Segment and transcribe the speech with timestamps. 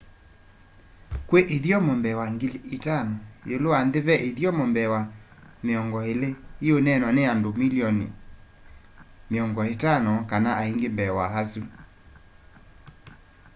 [1.27, 3.07] kwi ithyomo mbee wa 5,000
[3.49, 5.01] iulu wa nthi ve ithyomo mbee wa
[5.63, 6.29] 20
[6.67, 7.97] iuneenwa ni andu mililion
[9.31, 11.63] 50 kana ainge mbee wa asu